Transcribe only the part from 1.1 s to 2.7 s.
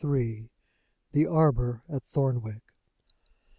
THE ARBOR AT THORNWICK.